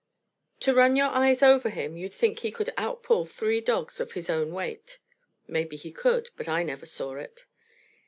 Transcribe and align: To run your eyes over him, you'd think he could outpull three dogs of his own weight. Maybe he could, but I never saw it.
To 0.61 0.73
run 0.73 0.95
your 0.95 1.09
eyes 1.11 1.43
over 1.43 1.69
him, 1.69 1.95
you'd 1.95 2.11
think 2.11 2.39
he 2.39 2.51
could 2.51 2.71
outpull 2.75 3.27
three 3.29 3.61
dogs 3.61 3.99
of 3.99 4.13
his 4.13 4.31
own 4.31 4.51
weight. 4.51 4.97
Maybe 5.47 5.75
he 5.75 5.91
could, 5.91 6.29
but 6.35 6.49
I 6.49 6.63
never 6.63 6.87
saw 6.87 7.13
it. 7.17 7.45